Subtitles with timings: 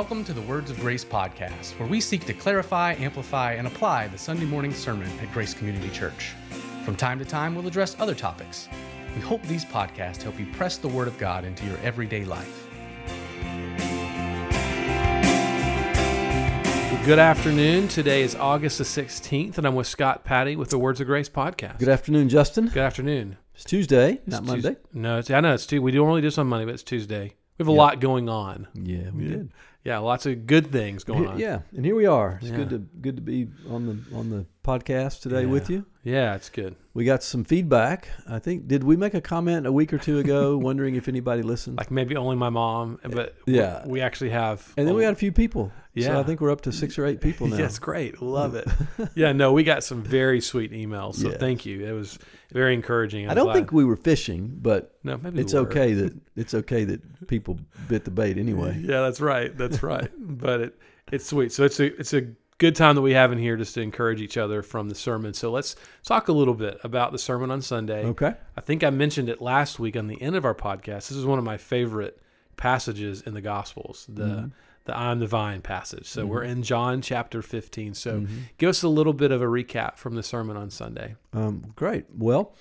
[0.00, 4.08] welcome to the Words of Grace podcast, where we seek to clarify, amplify, and apply
[4.08, 6.32] the Sunday morning sermon at Grace Community Church.
[6.86, 8.66] From time to time, we'll address other topics.
[9.14, 12.66] We hope these podcasts help you press the Word of God into your everyday life.
[17.04, 17.86] Good afternoon.
[17.88, 21.28] Today is August the 16th, and I'm with Scott Patty with the Words of Grace
[21.28, 21.78] podcast.
[21.78, 22.68] Good afternoon, Justin.
[22.68, 23.36] Good afternoon.
[23.54, 24.68] It's Tuesday, not It's Monday.
[24.76, 25.78] Tues- no, it's, I know it's Tuesday.
[25.80, 27.34] We normally do this on Monday, but it's Tuesday.
[27.58, 27.76] We have a Yeah.
[27.76, 28.66] lot going on.
[28.72, 29.50] Yeah, we did.
[29.84, 31.38] Yeah, lots of good things going on.
[31.38, 32.38] yeah, and here we are.
[32.42, 32.56] It's Yeah.
[32.58, 35.86] good to good to be on the on the podcast today with you.
[36.04, 36.76] Yeah, it's good.
[36.92, 38.08] We got some feedback.
[38.28, 41.42] I think did we make a comment a week or two ago, wondering if anybody
[41.42, 41.78] listened?
[41.78, 43.86] Like maybe only my mom, but Yeah.
[43.86, 44.72] we actually have.
[44.76, 45.72] and then we had a few people.
[45.96, 46.18] So Yeah.
[46.20, 47.56] I think we're up to six or eight people now.
[47.56, 48.20] That's great.
[48.22, 48.68] Love it.
[49.14, 51.16] yeah, no, we got some very sweet emails.
[51.16, 51.38] So Yeah.
[51.38, 51.84] thank you.
[51.84, 52.18] It was
[52.52, 53.24] very encouraging.
[53.26, 55.60] I'm I don't glad- think we were fishing, but no, maybe we it's were.
[55.60, 57.58] okay that it's okay that people
[57.88, 58.76] bit the bait anyway.
[58.82, 59.56] Yeah, that's right.
[59.56, 60.10] That's right.
[60.18, 60.78] but it
[61.12, 61.50] it's sweet.
[61.52, 62.22] So it's a it's a
[62.58, 65.32] good time that we have in here just to encourage each other from the sermon.
[65.32, 68.04] So let's talk a little bit about the sermon on Sunday.
[68.04, 68.34] Okay.
[68.56, 71.08] I think I mentioned it last week on the end of our podcast.
[71.08, 72.20] This is one of my favorite
[72.56, 74.48] passages in the Gospels, the Mm-hmm.
[74.84, 76.06] The I'm the vine passage.
[76.06, 77.94] So we're in John chapter 15.
[77.94, 78.36] So Mm-hmm.
[78.58, 81.16] give us a little bit of a recap from the sermon on Sunday.
[81.32, 82.06] Um, great.
[82.16, 82.54] Well,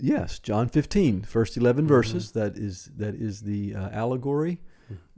[0.00, 1.88] yes, John 15, first 11 Mm-hmm.
[1.88, 2.32] verses.
[2.32, 4.60] That is that is the uh, allegory,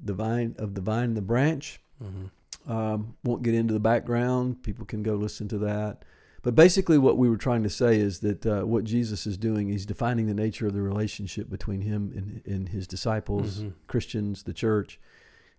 [0.02, 1.80] the vine of the vine and the branch.
[2.02, 2.70] Mm-hmm.
[2.70, 4.62] Um, won't get into the background.
[4.62, 6.04] People can go listen to that.
[6.42, 9.68] But basically, what we were trying to say is that uh, what Jesus is doing,
[9.68, 13.72] he's defining the nature of the relationship between him and, and his disciples, Mhm.
[13.88, 14.98] Christians, the church.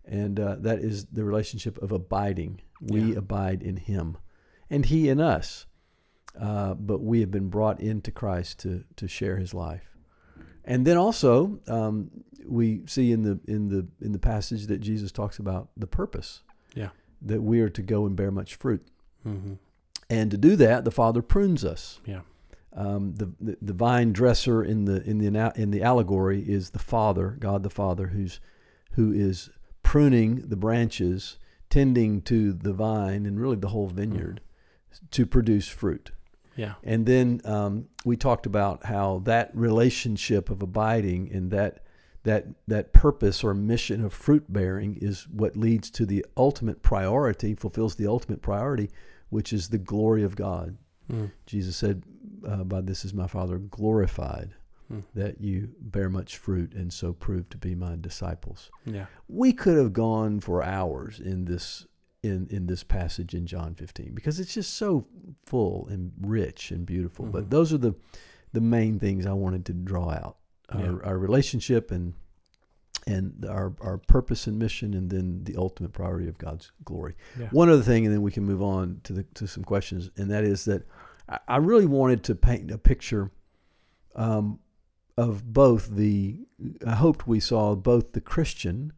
[0.06, 2.62] And uh, that is the relationship of abiding.
[2.82, 3.20] We Yeah.
[3.20, 4.18] abide in him,
[4.70, 5.66] and he in us.
[6.40, 9.98] Uh, but we have been brought into Christ to, to share his life.
[10.64, 12.10] And then also, um,
[12.46, 16.42] we see in the, in, the, in the passage that Jesus talks about the purpose
[16.74, 16.90] Yeah.
[17.22, 18.86] that we are to go and bear much fruit.
[19.28, 19.54] Mm-hmm.
[20.10, 22.00] And to do that, the Father prunes us.
[22.06, 22.22] Yeah.
[22.74, 26.80] Um, the, the the vine dresser in the in the in the allegory is the
[26.80, 28.40] Father, God the Father, who's
[28.92, 29.50] who is
[29.92, 31.38] pruning the branches,
[31.70, 34.40] tending to the vine and really the whole vineyard
[35.12, 36.12] to produce fruit.
[36.56, 36.76] Yeah.
[36.82, 41.84] And then um, we talked about how that relationship of abiding and that
[42.24, 47.54] that that purpose or mission of fruit bearing is what leads to the ultimate priority,
[47.54, 48.90] fulfills the ultimate priority,
[49.28, 50.78] which is the glory of God.
[51.12, 51.32] Mm.
[51.46, 52.04] Jesus said,
[52.48, 54.54] uh, "By this is my Father glorified,
[54.92, 55.04] Mm.
[55.16, 59.06] that you bear much fruit, and so prove to be my disciples." Yeah.
[59.28, 61.86] We could have gone for hours in this
[62.24, 65.06] in in this passage in John 15 because it's just so
[65.46, 67.26] full and rich and beautiful.
[67.26, 67.32] Mhm.
[67.32, 67.96] But those are the
[68.54, 70.38] the main things I wanted to draw out:
[70.70, 70.98] our, Yeah.
[71.04, 72.14] our relationship and
[73.08, 77.16] and our our purpose and mission, and then the ultimate priority of God's glory.
[77.40, 77.50] Yeah.
[77.52, 80.30] One other thing, and then we can move on to the to some questions, and
[80.30, 80.84] that is that
[81.28, 83.32] I, I really wanted to paint a picture
[84.16, 84.60] um,
[85.18, 86.40] of both the.
[86.86, 88.94] I hoped we saw both the Christian,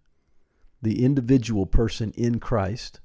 [0.81, 3.00] the individual person in Christ,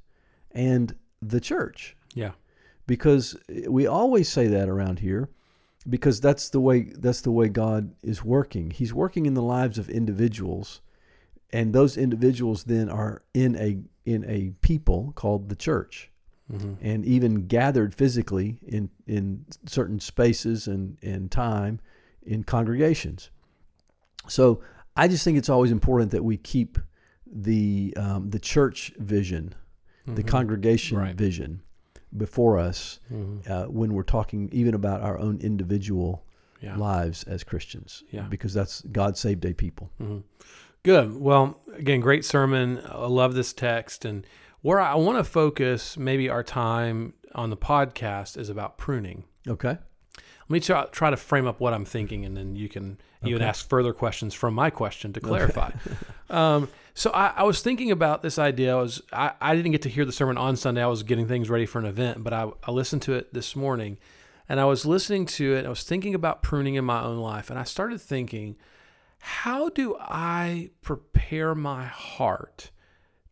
[0.50, 2.32] and the church, Yeah.
[2.86, 3.36] because
[3.69, 5.30] we always say that around here,
[5.88, 8.70] because that's the way that's the way God is working.
[8.70, 10.80] He's working in the lives of individuals,
[11.50, 16.10] and those individuals then are in a in a people called the church
[16.50, 16.72] Mm-hmm.
[16.80, 21.78] and even gathered physically in, in certain spaces and, and time
[22.28, 23.30] in congregations.
[24.28, 24.60] So
[24.96, 26.78] I just think it's always important that we keep
[27.26, 29.54] the um, the church vision,
[30.06, 31.06] the congregation Mm-hmm.
[31.06, 31.14] Right.
[31.16, 31.62] vision
[32.16, 33.52] before us Mm-hmm.
[33.52, 36.24] uh, when we're talking even about our own individual
[36.60, 36.76] Yeah.
[36.76, 38.02] lives as Christians.
[38.10, 38.26] Yeah.
[38.28, 39.90] Because that's God saved a people.
[39.98, 40.18] hmm
[40.84, 41.20] Good.
[41.20, 42.80] Well, again, great sermon.
[42.88, 44.04] I love this text.
[44.04, 44.24] And
[44.62, 49.24] where I want to focus maybe our time on the podcast is about pruning.
[49.46, 49.76] Okay.
[50.48, 53.42] Let me try, try to frame up what I'm thinking, and then you can even
[53.42, 53.48] Okay.
[53.48, 55.70] ask further questions from my question to clarify.
[56.31, 58.76] um, so I, I was thinking about this idea.
[58.76, 60.82] I was I, I didn't get to hear the sermon on Sunday.
[60.82, 63.55] I was getting things ready for an event, but I, I listened to it this
[63.55, 63.99] morning,
[64.49, 65.67] and I was listening to it.
[65.67, 68.56] I was thinking about pruning in my own life, and I started thinking,
[69.20, 72.70] how do I prepare my heart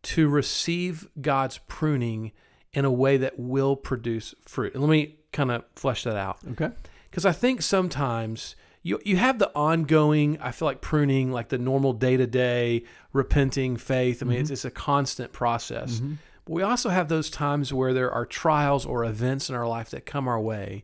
[0.03, 2.31] to receive God's pruning
[2.73, 4.73] in a way that will produce fruit?
[4.75, 6.69] And let me kind of flesh that out Okay.
[7.17, 10.37] Because I think sometimes you you have the ongoing.
[10.39, 14.21] I feel like pruning, like the normal day to day repenting faith.
[14.21, 15.99] I mean, it's, it's a constant process.
[16.45, 19.89] But we also have those times where there are trials or events in our life
[19.89, 20.83] that come our way,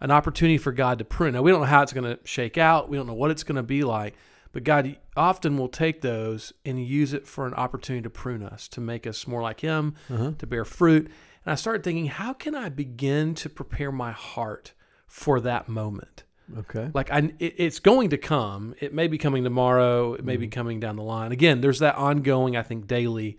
[0.00, 1.34] an opportunity for God to prune.
[1.34, 2.88] Now we don't know how it's going to shake out.
[2.88, 4.14] We don't know what it's going to be like.
[4.52, 8.66] But God often will take those and use it for an opportunity to prune us,
[8.68, 10.32] to make us more like Him, Uh-huh.
[10.38, 11.04] to bear fruit.
[11.44, 14.72] And I started thinking, how can I begin to prepare my heart
[15.06, 16.24] for that moment?
[16.58, 16.90] Okay.
[16.94, 18.74] Like I, it, it's going to come.
[18.80, 20.14] It may be coming tomorrow.
[20.14, 21.32] It may be coming down the line.
[21.32, 23.36] Again, there's that ongoing, I think, daily,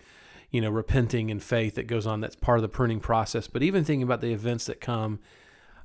[0.51, 2.19] you know, repenting and faith that goes on.
[2.19, 3.47] That's part of the pruning process.
[3.47, 5.19] But even thinking about the events that come,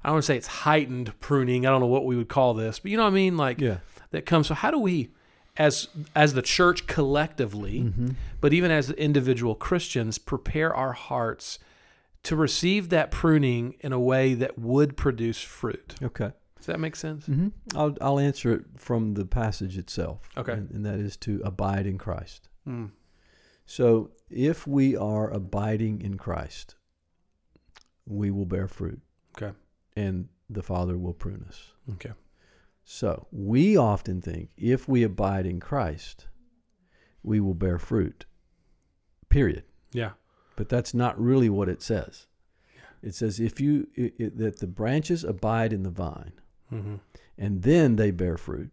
[0.02, 1.64] I don't want to say it's heightened pruning.
[1.64, 3.36] I don't know what we would call this, but you know what I mean.
[3.36, 3.78] Like Yeah.
[4.10, 4.48] that comes.
[4.48, 5.10] So how do we,
[5.56, 5.86] as
[6.16, 8.08] as the church collectively, Mm-hmm.
[8.40, 11.60] but even as individual Christians, prepare our hearts
[12.24, 15.94] to receive that pruning in a way that would produce fruit?
[16.02, 16.32] Okay.
[16.56, 17.26] Does that make sense?
[17.26, 20.28] hmm I'll I'll answer it from the passage itself.
[20.36, 20.52] Okay.
[20.52, 22.48] And, and that is to abide in Christ.
[22.68, 22.90] Mm.
[23.66, 26.76] So if we are abiding in Christ,
[28.06, 29.00] we will bear fruit.
[29.36, 29.52] Okay.
[29.96, 31.72] And the Father will prune us.
[31.94, 32.12] Okay.
[32.84, 36.28] So we often think if we abide in Christ,
[37.22, 38.26] we will bear fruit.
[39.28, 39.64] Period.
[39.92, 40.10] Yeah.
[40.56, 42.26] But that's not really what it says.
[43.02, 46.32] It says if you it, it, that the branches abide in the vine,
[46.72, 46.94] Mm-hmm.
[47.36, 48.70] and then they bear fruit,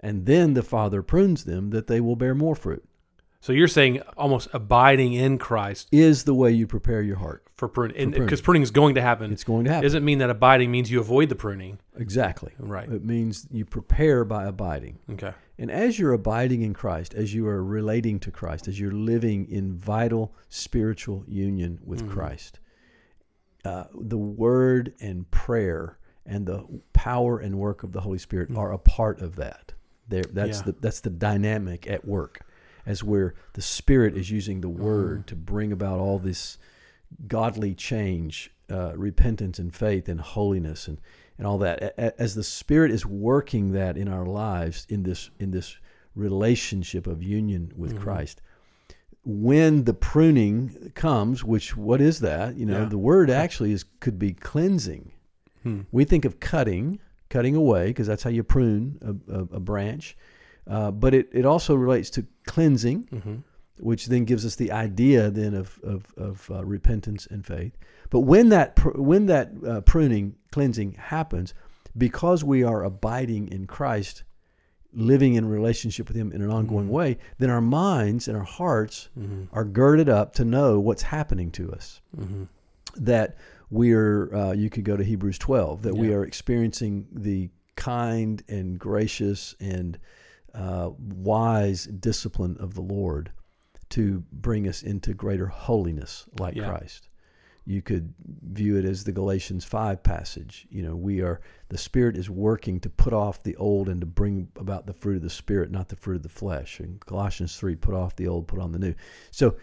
[0.00, 2.84] and then the Father prunes them that they will bear more fruit.
[3.42, 7.42] So you're saying almost abiding in Christ Is the way you prepare your heart.
[7.56, 8.22] for pruning, For pruning.
[8.26, 9.32] because pruning is going to happen.
[9.32, 9.82] It's going to happen.
[9.84, 11.78] Doesn't mean that abiding means you avoid the pruning.
[11.96, 12.52] exactly.
[12.58, 12.88] Right.
[12.90, 14.98] It means you prepare by abiding.
[15.12, 15.32] Okay.
[15.58, 19.46] And as you're abiding in Christ, as you are relating to Christ, as you're living
[19.50, 22.10] in vital spiritual union with Mhm.
[22.10, 22.60] Christ,
[23.64, 28.58] uh, the word and prayer and the power and work of the Holy Spirit Mhm.
[28.58, 29.72] are a part of that.
[30.08, 30.64] There, that's Yeah.
[30.66, 32.40] the that's the dynamic at work,
[32.86, 35.26] as where the Spirit is using the Word Mhm.
[35.26, 36.58] to bring about all this
[37.26, 40.98] godly change, uh, repentance and faith and holiness and
[41.38, 41.98] and all that.
[42.20, 45.76] As the Spirit is working that in our lives in this in this
[46.14, 48.00] relationship of union with Mhm.
[48.00, 48.42] Christ,
[49.24, 52.56] when the pruning comes, which what is that?
[52.56, 52.88] You know, Yeah.
[52.88, 55.12] the word actually is could be cleansing.
[55.62, 55.80] Hmm.
[55.92, 56.98] We think of cutting,
[57.28, 60.16] cutting away, because that's how you prune a, a, a branch.
[60.70, 63.34] Uh, but it, it also relates to cleansing, Mm-hmm.
[63.80, 67.72] which then gives us the idea then of, of, of uh, repentance and faith.
[68.10, 71.54] But when that pr- when that uh, pruning cleansing happens,
[71.96, 74.22] because we are abiding in Christ,
[74.92, 76.90] living in relationship with Him in an ongoing Mhm.
[76.98, 79.44] way, then our minds and our hearts Mm-hmm.
[79.56, 82.44] are girded up to know what's happening to us Mm-hmm.
[83.04, 83.36] that
[83.70, 88.78] we're uh, you could go to hebrews 12 that we are experiencing the kind and
[88.78, 89.96] gracious and
[90.54, 93.32] uh, wise discipline of the lord
[93.90, 96.68] to bring us into greater holiness like Yeah.
[96.68, 97.08] christ
[97.66, 98.12] you could
[98.52, 102.80] view it as the galatians 5 passage you know we are the spirit is working
[102.80, 105.88] to put off the old and to bring about the fruit of the spirit not
[105.88, 108.78] the fruit of the flesh and colossians 3 put off the old put on the
[108.78, 108.94] new
[109.30, 109.56] so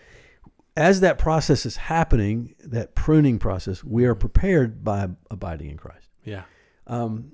[0.75, 6.07] as that process is happening, that pruning process, we are prepared by abiding in Christ.
[6.23, 6.43] Yeah.
[6.85, 7.31] Um,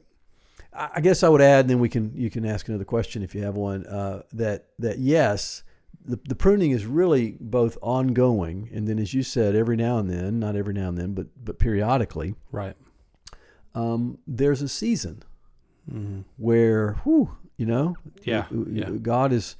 [0.75, 3.35] I guess I would add, and then we can you can ask another question if
[3.35, 3.85] you have one.
[3.85, 5.63] Uh, that that yes,
[6.05, 10.09] the, the pruning is really both ongoing, and then as you said, every now and
[10.09, 12.75] then, not every now and then, but but periodically, Right.
[13.75, 15.23] um, there's a season
[15.91, 16.21] Mm-hmm.
[16.37, 18.89] where, whew, you know, Yeah, yeah.
[18.89, 19.57] God is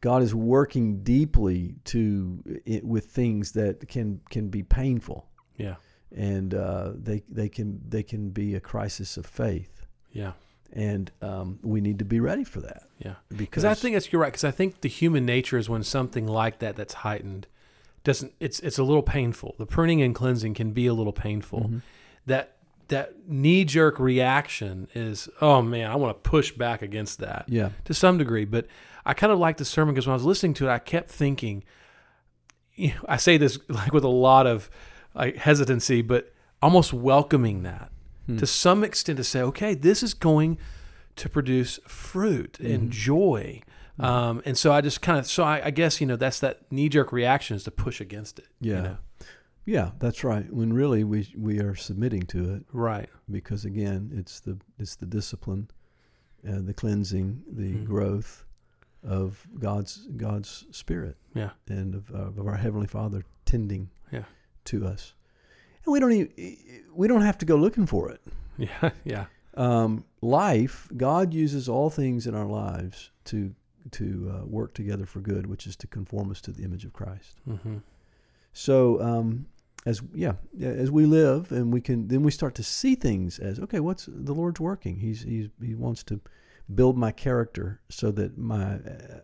[0.00, 5.74] God is working deeply to it, with things that can can be painful, Yeah.
[6.14, 10.32] and uh, they they can they can be a crisis of faith, Yeah.
[10.74, 12.82] And um, we need to be ready for that.
[12.98, 13.14] Yeah.
[13.34, 14.32] Because I think that's you're right.
[14.32, 17.46] Because I think the human nature is when something like that that's heightened
[18.02, 18.32] doesn't.
[18.40, 19.54] It's it's a little painful.
[19.58, 21.60] The pruning and cleansing can be a little painful.
[21.60, 21.82] Mhm.
[22.26, 22.56] That
[22.88, 27.70] that knee jerk reaction is oh man, I want to push back against that yeah,
[27.84, 28.44] to some degree.
[28.44, 28.66] But
[29.06, 31.10] I kind of like the sermon because when I was listening to it, I kept
[31.10, 31.64] thinking.
[32.74, 34.68] You know, I say this like with a lot of
[35.14, 37.92] like hesitancy, but almost welcoming that
[38.26, 38.36] Hmm.
[38.38, 40.58] to some extent to say, okay, this is going
[41.16, 42.92] to produce fruit and Mhm.
[42.92, 43.62] joy.
[43.98, 44.04] Mhm.
[44.04, 46.70] Um, and so I just kind of, so I, I guess, you know, that's that
[46.72, 48.46] knee jerk reaction is to push against it.
[48.60, 48.80] you Yeah.
[48.82, 48.96] know?
[49.66, 50.52] yeah, that's right.
[50.52, 53.08] When really we we are submitting to it Right.
[53.30, 55.68] because again, it's the it's the discipline,
[56.48, 57.84] uh, the cleansing, the Mhm.
[57.84, 58.44] growth
[59.02, 61.16] of God's God's spirit.
[61.34, 61.50] Yeah.
[61.68, 64.24] and of, of our heavenly Father tending Yeah.
[64.64, 65.14] to us.
[65.84, 66.56] And we don't even,
[66.94, 68.20] we don't have to go looking for it.
[68.56, 68.90] Yeah.
[69.04, 69.24] Yeah.
[69.56, 73.52] Um, life, God uses all things in our lives to
[73.90, 76.92] to uh, work together for good, which is to conform us to the image of
[76.92, 77.40] Christ.
[77.44, 77.78] hmm
[78.52, 79.46] So um,
[79.86, 83.40] as yeah, yeah, as we live, and we can then we start to see things
[83.40, 85.00] as okay, what's the Lord's working?
[85.00, 86.20] He's he's he wants to
[86.74, 88.78] build my character so that my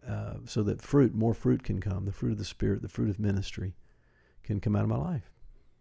[0.06, 3.08] uh, so that fruit, more fruit can come, the fruit of the spirit, the fruit
[3.10, 3.74] of ministry,
[4.42, 5.30] can come out of my life.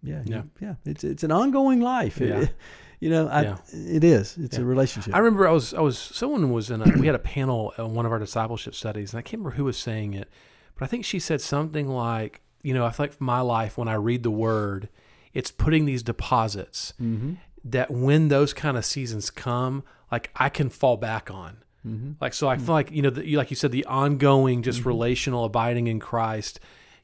[0.03, 0.41] Yeah, Yeah.
[0.59, 0.75] yeah.
[0.85, 2.21] It's it's an ongoing life.
[2.21, 2.47] It- Yeah.
[2.99, 3.57] you know, I, Yeah.
[3.73, 4.37] it is.
[4.37, 5.15] It's a relationship.
[5.15, 7.93] I remember I was I was someone was in a we had a panel on
[7.93, 10.29] one of our discipleship studies and I can't remember who was saying it,
[10.75, 13.77] but I think she said something like, you know, I feel like for my life
[13.77, 14.89] when I read the word,
[15.33, 17.33] it's putting these deposits mm-hmm.
[17.63, 21.57] that when those kind of seasons come, like I can fall back on.
[21.87, 22.13] Mm-hmm.
[22.19, 25.45] Like so, I feel like you know, the, like you said, the ongoing, just relational,
[25.45, 26.59] abiding in Christ,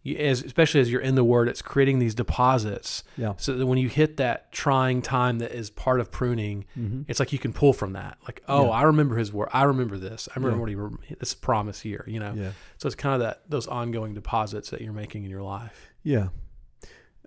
[0.05, 3.03] you, as especially as you're in the Word, it's creating these deposits.
[3.17, 3.33] Yeah.
[3.37, 7.01] So that when you hit that trying time that is part of pruning, Mm-hmm.
[7.09, 8.17] it's like you can pull from that.
[8.23, 8.69] Like, oh, Yeah.
[8.69, 9.49] I remember His word.
[9.51, 10.29] I remember this.
[10.31, 10.61] I remember Yeah.
[10.61, 12.05] what He rem- this promise here.
[12.07, 12.33] You know.
[12.35, 12.51] Yeah.
[12.77, 15.89] So it's kind of that those ongoing deposits that you're making in your life.
[16.03, 16.27] Yeah.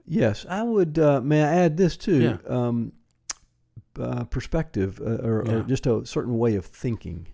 [0.06, 0.99] Yes, I would.
[0.99, 2.20] Uh, may I add this too?
[2.23, 2.37] Yeah.
[2.49, 2.92] Um,
[3.99, 5.52] uh, perspective, uh, or, Yeah.
[5.54, 7.26] or just a certain way of thinking,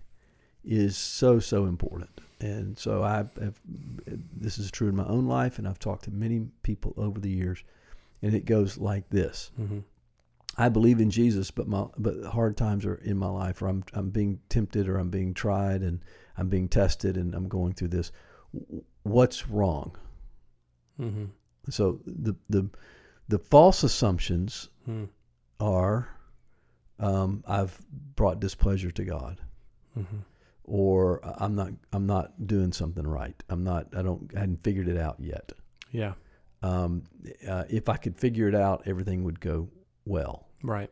[0.65, 2.09] is so so important.
[2.41, 3.59] And so I have.
[4.35, 7.29] This is true in my own life, and I've talked to many people over the
[7.29, 7.63] years,
[8.21, 9.51] and it goes like this.
[9.59, 9.79] Mm-hmm.
[10.57, 13.83] I believe in Jesus, but my but hard times are in my life, or I'm
[13.93, 16.01] I'm being tempted, or I'm being tried, and
[16.37, 18.11] I'm being tested, and I'm going through this.
[19.03, 19.95] What's wrong?
[20.99, 21.25] Mm-hmm.
[21.69, 22.69] So the the
[23.29, 25.05] the false assumptions Mm-hmm.
[25.59, 26.07] are
[26.99, 27.75] um, I've
[28.15, 29.41] brought displeasure to God,
[29.97, 30.17] Mm-hmm.
[30.67, 33.41] Or I'm not I'm not doing something right.
[33.49, 35.51] I'm not I don't I hadn't figured it out yet.
[35.91, 36.13] Yeah.
[36.61, 37.03] Um,
[37.47, 39.69] uh, if I could figure it out, everything would go
[40.05, 40.47] well.
[40.63, 40.89] Right.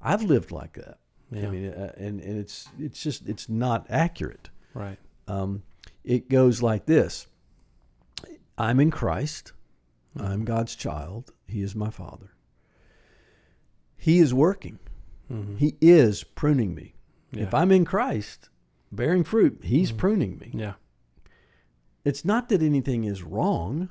[0.00, 0.98] I've lived like that.
[1.32, 1.46] Yeah.
[1.46, 4.50] I mean, uh, and and it's it's just it's not accurate.
[4.74, 4.98] right.
[5.28, 5.62] Um,
[6.02, 7.26] it goes like this:
[8.58, 9.52] I'm in Christ.
[10.16, 10.26] Mm-hmm.
[10.26, 11.32] I'm God's child.
[11.46, 12.34] He is my Father.
[13.96, 14.78] He is working.
[15.30, 15.56] Mm-hmm.
[15.56, 16.94] He is pruning me.
[17.32, 17.44] Yeah.
[17.44, 18.49] If I'm in Christ,
[18.92, 20.50] bearing fruit, He's pruning me.
[20.54, 20.74] yeah.
[22.04, 23.90] It's not that anything is wrong.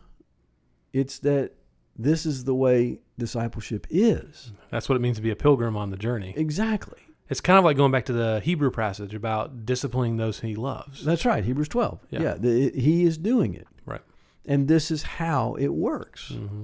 [0.93, 1.51] It's that
[1.95, 4.51] this is the way discipleship is.
[4.71, 6.33] That's what it means to be a pilgrim on the journey.
[6.35, 6.99] Exactly.
[7.29, 11.05] It's kind of like going back to the Hebrew passage about disciplining those he loves.
[11.05, 11.43] That's right.
[11.43, 11.99] Hebrews 12.
[12.09, 12.21] Yeah.
[12.21, 12.33] Yeah.
[12.39, 13.67] the, he is doing it.
[13.85, 14.01] Right.
[14.47, 16.31] And this is how it works.
[16.31, 16.63] Mm-hmm.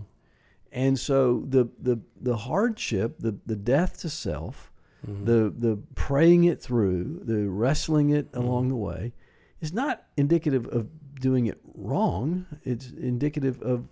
[0.72, 4.72] And so the the the hardship, the the death to self,
[5.06, 5.26] Mm-hmm.
[5.26, 8.42] the the praying it through, the wrestling it Mm-hmm.
[8.48, 9.14] along the way,
[9.62, 10.88] is not indicative of
[11.20, 12.46] doing it wrong.
[12.64, 13.88] It's indicative of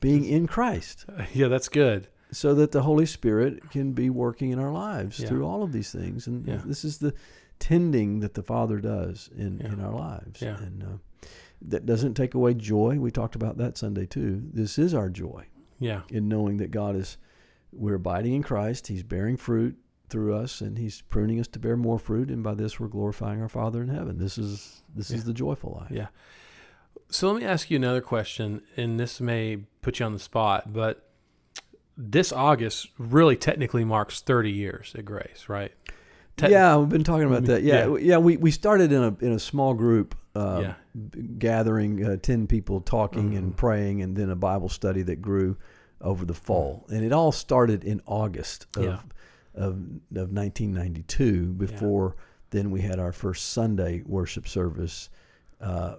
[0.00, 2.08] being in Christ, Yeah, that's good.
[2.30, 5.28] so that the Holy Spirit can be working in our lives Yeah.
[5.28, 6.26] through all of these things.
[6.26, 6.60] And Yeah.
[6.64, 7.14] this is the
[7.58, 9.72] tending that the Father does in Yeah.
[9.72, 10.42] in our lives.
[10.42, 10.58] Yeah.
[10.58, 11.26] And uh,
[11.62, 12.98] that doesn't take away joy.
[12.98, 14.42] We talked about that Sunday too.
[14.52, 15.46] This is our joy
[15.78, 16.02] Yeah.
[16.10, 17.16] in knowing that God is
[17.72, 19.76] we're abiding in Christ, He's bearing fruit
[20.14, 23.42] through us, and He's pruning us to bear more fruit, and by this we're glorifying
[23.42, 24.16] our Father in heaven.
[24.18, 25.90] This is this is the joyful life.
[25.90, 26.06] Yeah.
[27.10, 30.72] So let me ask you another question, and this may put you on the spot,
[30.72, 31.08] but
[31.96, 35.72] this August really technically marks 30 years at Grace, right?
[36.40, 37.62] Yeah, we've been talking about that.
[37.64, 37.96] Yeah, Yeah.
[37.98, 38.18] yeah.
[38.18, 40.74] We, we started in a in a small group, uh, Yeah.
[41.38, 43.38] gathering uh, ten people talking Mhm.
[43.38, 45.56] and praying, and then a Bible study that grew
[46.00, 48.98] over the fall, and it all started in August of Yeah.
[49.54, 49.74] Of,
[50.14, 51.54] of 1992.
[51.54, 52.16] Before
[52.50, 55.10] then, we had our first Sunday worship service
[55.60, 55.96] uh,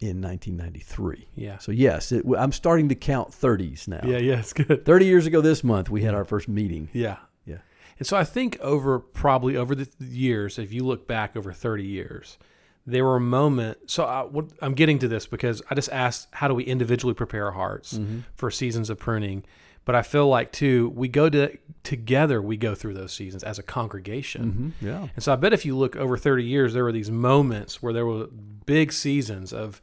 [0.00, 1.28] in 1993.
[1.34, 1.58] Yeah.
[1.58, 4.00] So yes, it, I'm starting to count 30s now.
[4.04, 4.84] Yeah, yeah, it's good.
[4.84, 6.88] 30 years ago this month, we had our first meeting.
[6.92, 7.18] Yeah.
[7.44, 7.58] Yeah.
[7.98, 11.84] And so I think over probably over the years, if you look back over 30
[11.84, 12.38] years,
[12.84, 13.94] there were moments.
[13.94, 17.14] So I, what, I'm getting to this because I just asked, how do we individually
[17.14, 17.98] prepare our hearts
[18.34, 19.44] for seasons of pruning?
[19.84, 22.40] But I feel like too, we go to together.
[22.40, 24.74] We go through those seasons as a congregation.
[24.80, 24.86] Mm-hmm.
[24.86, 25.08] Yeah.
[25.14, 27.92] And so I bet if you look over 30 years, there were these moments where
[27.92, 28.26] there were
[28.66, 29.82] big seasons of,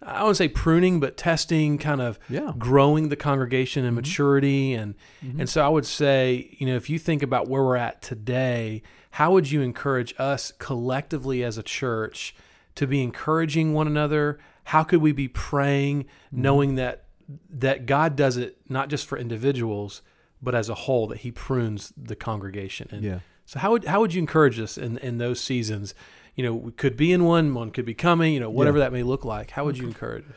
[0.00, 2.52] I wouldn't say pruning, but testing, kind of Yeah.
[2.56, 4.06] growing the congregation and mm-hmm.
[4.06, 4.74] maturity.
[4.74, 5.40] And, mm-hmm.
[5.40, 8.82] and so I would say, you know, if you think about where we're at today,
[9.12, 12.34] how would you encourage us collectively as a church
[12.74, 14.38] to be encouraging one another?
[14.64, 16.42] How could we be praying, mm-hmm.
[16.42, 17.04] knowing that
[17.50, 20.02] that God does it not just for individuals,
[20.42, 22.88] but as a whole, that He prunes the congregation?
[22.90, 23.18] And Yeah.
[23.46, 25.94] so how would how would you encourage us in in those seasons?
[26.36, 28.34] You know, we could be in one, one could be coming.
[28.34, 29.50] You know, whatever that may look like.
[29.52, 30.36] How would you encourage us?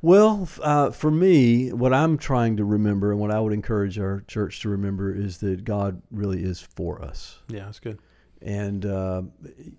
[0.00, 4.22] Well, uh, for me, what I'm trying to remember and what I would encourage our
[4.28, 7.40] church to remember is that God really is for us.
[7.48, 7.98] Yeah, that's good.
[8.40, 9.22] And, uh,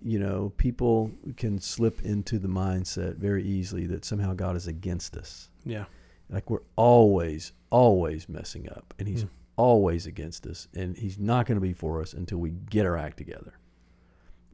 [0.02, 5.16] you know, people can slip into the mindset very easily that somehow God is against
[5.16, 5.50] us.
[5.64, 5.86] Yeah,
[6.30, 9.28] Like we're always, always messing up, and He's Hmm.
[9.58, 12.98] always against us, and He's not going to be for us until we get our
[12.98, 13.54] act together.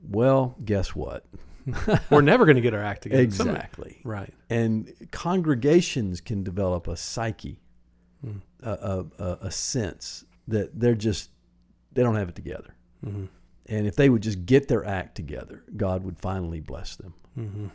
[0.09, 1.25] Well, guess what?
[2.11, 3.23] We're never going to get our act together.
[3.23, 3.99] Exactly.
[4.03, 4.31] right.
[4.49, 7.59] And congregations can develop a psyche,
[8.25, 8.41] Mm.
[8.63, 11.29] a, a, a, a sense that they're just,
[11.93, 12.73] they don't have it together.
[13.03, 13.25] hmm
[13.67, 17.13] And if they would just get their act together, God would finally bless them.
[17.35, 17.67] hmm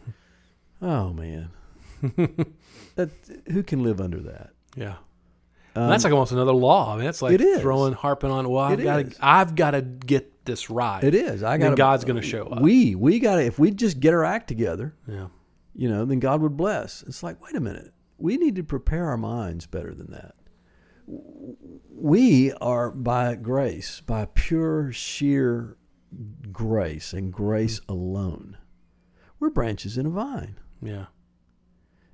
[0.83, 1.51] Oh, man.
[2.97, 3.11] That,
[3.51, 4.51] who can live under that?
[4.77, 4.97] Yeah.
[5.77, 6.95] Um, that's like almost another law.
[6.95, 7.61] I mean, it's like It is.
[7.61, 8.49] throwing, harping on.
[8.49, 11.03] Well, I've got to, I've got to get this right.
[11.05, 11.43] it is.
[11.45, 12.61] I got God's gonna show up.
[12.63, 15.29] We we got to if we just get our act together, Yeah.
[15.75, 17.03] you know, then God would bless.
[17.05, 17.93] It's like, wait a minute.
[18.19, 20.35] We need to prepare our minds better than that.
[21.91, 25.77] We are by grace, by pure, sheer
[26.51, 27.93] grace and grace Mm-hmm.
[27.93, 28.57] alone.
[29.39, 30.59] We're branches in a vine.
[30.83, 31.07] Yeah.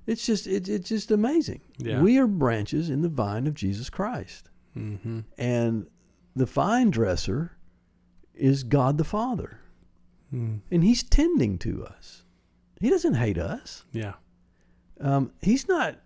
[0.07, 1.61] It's just it, it's just amazing.
[1.77, 2.01] Yeah.
[2.01, 4.49] We are branches in the vine of Jesus Christ.
[4.73, 5.87] hmm And
[6.35, 7.57] the vine dresser
[8.33, 9.59] is God the Father.
[10.33, 10.61] Mm.
[10.71, 12.23] And he's tending to us.
[12.79, 13.85] He doesn't hate us.
[13.91, 14.13] Yeah.
[14.99, 15.99] Um, he's not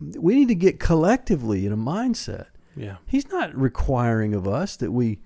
[0.00, 2.46] we need to get collectively in a mindset.
[2.76, 2.96] Yeah.
[3.06, 5.20] He's not requiring of us that we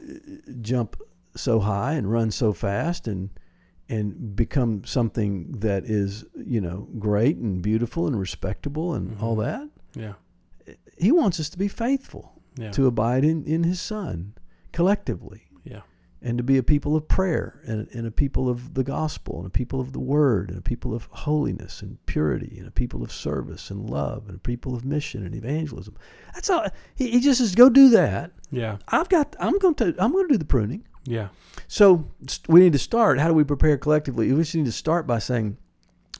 [0.00, 0.14] uh,
[0.60, 1.00] jump
[1.36, 3.30] so high and run so fast and
[3.88, 9.44] and become something that is, you know, great and beautiful and respectable and all Mhm.
[9.44, 9.68] that.
[9.94, 10.14] Yeah.
[10.96, 12.70] He wants us to be faithful, Yeah.
[12.72, 14.34] to abide in, in his son
[14.72, 15.82] collectively Yeah.
[16.22, 19.46] and to be a people of prayer and, and a people of the gospel and
[19.46, 23.02] a people of the word and a people of holiness and purity and a people
[23.02, 25.94] of service and love and a people of mission and evangelism.
[26.32, 26.66] That's all.
[26.94, 28.32] He, he just says, go do that.
[28.50, 28.78] Yeah.
[28.88, 29.36] I've got.
[29.38, 29.94] I'm going to.
[29.98, 30.84] I'm going to do the pruning.
[31.04, 31.28] Yeah.
[31.68, 32.08] So
[32.48, 33.18] we need to start.
[33.18, 34.32] How do we prepare collectively?
[34.32, 35.56] We just need to start by saying,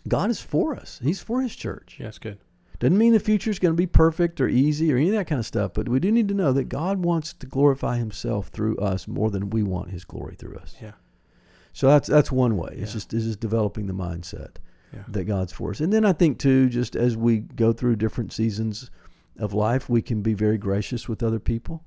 [0.07, 1.01] God is for us.
[1.03, 1.97] He's for His church.
[1.99, 2.09] Yeah.
[2.09, 2.39] It's good.
[2.81, 5.27] Doesn't mean the future is going to be perfect or easy or any of that
[5.27, 8.49] kind of stuff, but we do need to know that God wants to glorify Himself
[8.49, 10.75] through us more than we want His glory through us.
[10.83, 10.93] Yeah.
[11.73, 12.71] So that's that's one way.
[12.73, 12.95] It's Yeah.
[12.95, 14.57] just it's just developing the mindset
[14.93, 15.05] Yeah.
[15.09, 15.81] that God's for us.
[15.81, 18.91] And then I think too, just as we go through different seasons
[19.39, 21.83] of life, we can be very gracious with other people.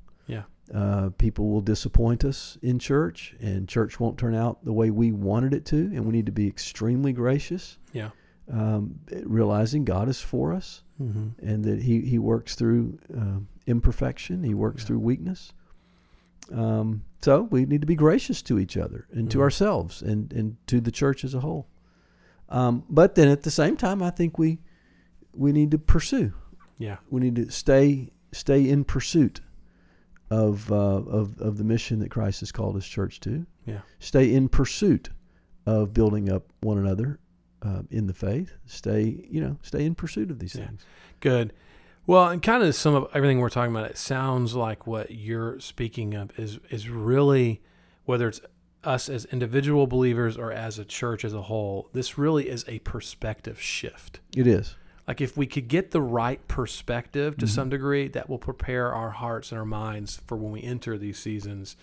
[0.74, 5.12] Uh, people will disappoint us in church, and church won't turn out the way we
[5.14, 8.10] wanted it to, and we need to be extremely gracious, Yeah.
[8.52, 11.46] um, realizing God is for us Mm-hmm.
[11.48, 14.88] and that He He works through um imperfection, He works Yeah.
[14.88, 15.54] through weakness.
[16.52, 19.42] Um, so we need to be gracious to each other and to Mhm.
[19.42, 21.68] ourselves and and to the church as a whole.
[22.50, 24.60] Um, but then at the same time, I think we
[25.34, 26.34] we need to pursue.
[26.78, 26.98] Yeah.
[27.10, 29.42] We need to stay stay in pursuit
[30.30, 33.46] of uh, of of the mission that Christ has called His church to.
[33.66, 33.80] Yeah.
[34.00, 35.10] Stay in pursuit
[35.66, 37.20] of building up one another
[37.62, 38.54] uh, in the faith.
[38.66, 40.68] Stay you know stay in pursuit of these Yeah.
[40.68, 40.86] things.
[41.20, 41.54] Good.
[42.06, 45.60] Well, and kind of some of everything we're talking about, it sounds like what you're
[45.60, 47.62] speaking of is is really
[48.06, 48.40] whether it's
[48.84, 52.80] us as individual believers or as a church as a whole, this really is a
[52.80, 54.22] perspective shift.
[54.36, 54.76] It is.
[55.08, 57.50] Like if we could get the right perspective to Mhm.
[57.50, 61.18] some degree, that will prepare our hearts and our minds for when we enter these
[61.18, 61.76] seasons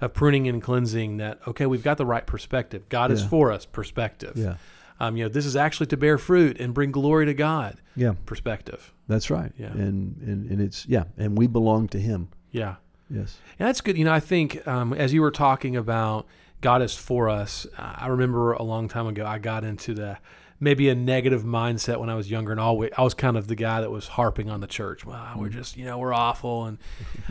[0.00, 1.16] of pruning and cleansing.
[1.16, 2.88] That okay, we've got the right perspective.
[2.88, 3.66] God is for us.
[3.66, 4.32] Perspective.
[4.36, 4.54] Yeah.
[5.00, 7.76] Um, you know, this is actually to bear fruit and bring glory to God.
[7.96, 8.14] Yeah.
[8.26, 8.92] Perspective.
[9.08, 9.52] That's right.
[9.56, 9.72] Yeah.
[9.72, 12.28] And, and and it's yeah, and we belong to him.
[12.50, 12.76] Yeah.
[13.10, 13.38] Yes.
[13.58, 13.96] Yeah, that's good.
[13.96, 16.26] You know, I think um, as you were talking about
[16.60, 20.18] God is for us, I remember a long time ago I got into the
[20.60, 23.54] maybe a negative mindset when I was younger, and always I was kind of the
[23.54, 25.04] guy that was harping on the church.
[25.04, 25.58] Well, we're mm-hmm.
[25.58, 26.78] just you know we're awful, and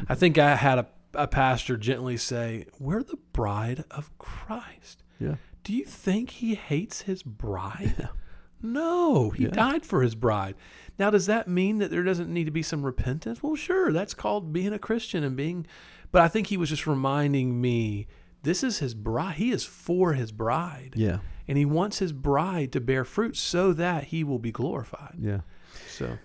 [0.07, 5.35] I think I had a, a pastor gently say, "We're the bride of Christ." Yeah.
[5.63, 8.09] Do you think he hates his bride?
[8.61, 9.49] No, he Yeah.
[9.49, 10.55] died for his bride.
[10.97, 13.43] Now, does that mean that there doesn't need to be some repentance?
[13.43, 15.67] Well, sure, that's called being a Christian and being.
[16.11, 18.07] But I think he was just reminding me
[18.43, 19.35] this is his bride.
[19.35, 20.93] He is for his bride.
[20.95, 21.19] Yeah.
[21.47, 25.15] And he wants his bride to bear fruit so that he will be glorified.
[25.19, 25.41] Yeah.
[25.89, 26.17] So,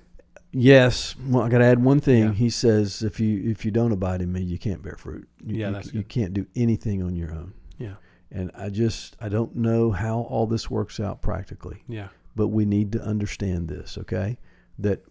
[0.52, 1.16] Yes.
[1.16, 2.24] Well, I got to add one thing.
[2.24, 2.32] Yeah.
[2.32, 5.28] He says, if you if you don't abide in me, you can't bear fruit.
[5.44, 7.54] You, Yeah, you, that's you can't do anything on your own.
[7.78, 7.94] yeah,
[8.30, 12.64] And I just I don't know how all this works out practically, yeah, but we
[12.66, 13.96] need to understand this.
[13.96, 14.36] Okay,
[14.78, 15.02] that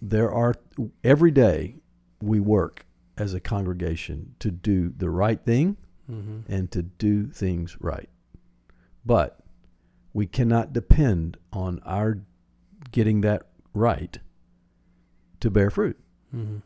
[0.00, 0.54] there are
[1.04, 1.76] every day
[2.20, 2.84] we work
[3.16, 8.08] as a congregation to do the right thing hmm and to do things right.
[9.04, 9.40] But
[10.12, 12.18] we cannot depend on our
[12.90, 14.18] getting that right
[15.40, 15.98] to bear fruit.
[16.30, 16.58] hmm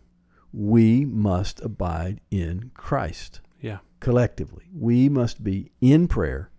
[0.53, 4.65] We must abide in Christ yeah, collectively.
[4.75, 6.51] We must be in prayer,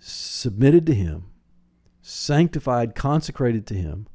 [0.00, 1.24] submitted to Him,
[2.02, 4.06] sanctified, consecrated to Him,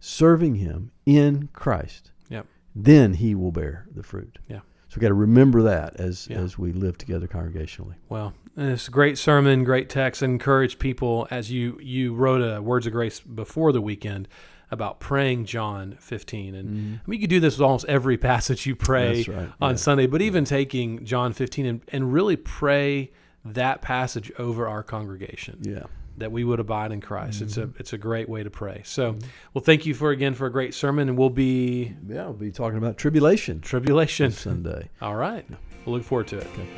[0.00, 2.10] serving Him in Christ.
[2.28, 2.46] Yep.
[2.74, 4.38] Then He will bear the fruit.
[4.48, 4.60] Yeah.
[4.92, 6.40] So we got to remember that as Yeah.
[6.40, 7.94] as we live together congregationally.
[8.10, 10.22] Well, It's a great sermon, great text.
[10.22, 14.28] Encourage people as you you wrote a words of grace before the weekend
[14.70, 16.94] about praying John 15, and Mhm.
[17.06, 19.48] I mean you could do this with almost every passage you pray right.
[19.62, 19.76] on yeah.
[19.76, 23.10] Sunday, but even taking John 15 and, and really pray
[23.46, 25.84] that passage over our congregation Yeah.
[26.18, 27.40] That we would abide in Christ.
[27.42, 27.76] It's Mm-hmm.
[27.76, 28.82] a it's a great way to pray.
[28.84, 29.16] So,
[29.54, 32.50] well, thank you for again for a great sermon, and we'll be Yeah, we'll be
[32.52, 34.30] talking about tribulation tribulation.
[34.32, 34.90] Sunday.
[35.00, 35.46] All right,
[35.84, 36.46] we'll look forward to it.
[36.46, 36.68] Okay.